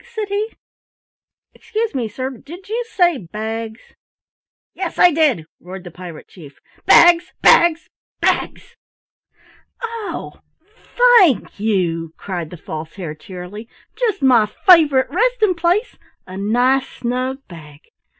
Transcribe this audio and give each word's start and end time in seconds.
said 0.15 0.29
he. 0.29 0.51
"Excuse 1.53 1.93
me, 1.93 2.07
sir, 2.07 2.31
but 2.31 2.43
did 2.43 2.67
you 2.69 2.83
say 2.87 3.19
bags?" 3.19 3.79
"Yes, 4.73 4.97
I 4.97 5.11
did," 5.11 5.45
roared 5.59 5.83
the 5.83 5.91
Pirate 5.91 6.27
Chief. 6.27 6.57
"Bags! 6.87 7.31
Bags! 7.43 7.87
Bags!" 8.19 8.75
"Oh, 9.83 10.39
thank 10.97 11.59
you!" 11.59 12.15
cried 12.17 12.49
the 12.49 12.57
False 12.57 12.95
Hare 12.95 13.13
cheerily. 13.13 13.69
"Just 13.95 14.23
my 14.23 14.47
favorite 14.65 15.11
resting 15.11 15.53
place 15.53 15.97
a 16.25 16.35
nice 16.35 16.87
snug 16.89 17.47
bag. 17.47 17.81